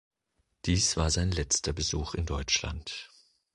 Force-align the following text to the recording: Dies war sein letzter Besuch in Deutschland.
Dies 0.65 0.97
war 0.97 1.11
sein 1.11 1.29
letzter 1.31 1.73
Besuch 1.73 2.15
in 2.15 2.25
Deutschland. 2.25 3.07